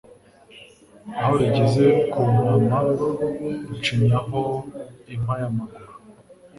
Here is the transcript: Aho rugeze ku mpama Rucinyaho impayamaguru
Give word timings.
Aho 1.21 1.33
rugeze 1.41 1.83
ku 2.11 2.19
mpama 2.35 2.77
Rucinyaho 3.67 4.41
impayamaguru 5.13 5.91